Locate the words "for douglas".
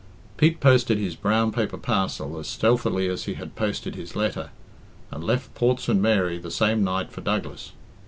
7.11-7.73